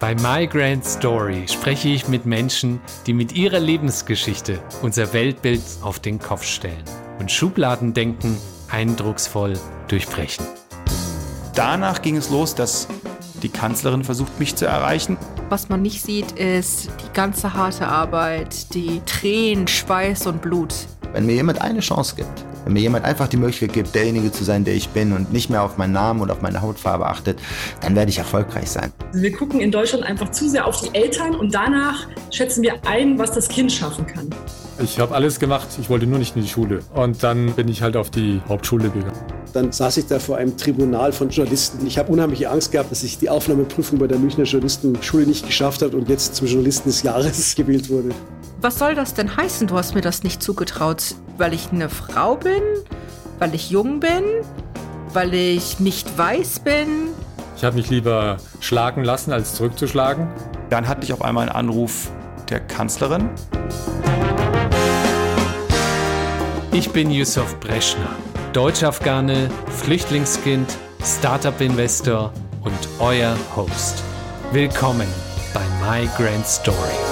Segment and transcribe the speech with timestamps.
[0.00, 5.98] Bei My Grand Story spreche ich mit Menschen, die mit ihrer Lebensgeschichte unser Weltbild auf
[5.98, 6.82] den Kopf stellen
[7.18, 8.38] und Schubladendenken
[8.70, 9.58] eindrucksvoll
[9.88, 10.46] durchbrechen.
[11.54, 12.88] Danach ging es los, dass
[13.42, 15.18] die Kanzlerin versucht, mich zu erreichen.
[15.50, 20.74] Was man nicht sieht, ist die ganze harte Arbeit, die Tränen, Schweiß und Blut.
[21.12, 24.44] Wenn mir jemand eine Chance gibt, wenn mir jemand einfach die Möglichkeit gibt, derjenige zu
[24.44, 27.38] sein, der ich bin und nicht mehr auf meinen Namen und auf meine Hautfarbe achtet,
[27.80, 28.92] dann werde ich erfolgreich sein.
[29.12, 33.18] Wir gucken in Deutschland einfach zu sehr auf die Eltern und danach schätzen wir ein,
[33.18, 34.30] was das Kind schaffen kann.
[34.82, 36.80] Ich habe alles gemacht, ich wollte nur nicht in die Schule.
[36.94, 39.12] Und dann bin ich halt auf die Hauptschule gegangen.
[39.52, 41.86] Dann saß ich da vor einem Tribunal von Journalisten.
[41.86, 45.82] Ich habe unheimliche Angst gehabt, dass ich die Aufnahmeprüfung bei der Münchner Journalistenschule nicht geschafft
[45.82, 48.10] habe und jetzt zum Journalisten des Jahres gewählt wurde.
[48.62, 49.66] Was soll das denn heißen?
[49.66, 52.62] Du hast mir das nicht zugetraut, weil ich eine Frau bin,
[53.38, 54.22] weil ich jung bin,
[55.12, 57.08] weil ich nicht weiß bin.
[57.56, 60.28] Ich habe mich lieber schlagen lassen, als zurückzuschlagen.
[60.68, 62.10] Dann hatte ich auf einmal einen Anruf
[62.48, 63.28] der Kanzlerin.
[66.72, 68.16] Ich bin Yusuf Breschner,
[68.52, 74.04] Deutsch-Afghane, Flüchtlingskind, Startup-Investor und euer Host.
[74.52, 75.08] Willkommen
[75.52, 77.09] bei My Grand Story.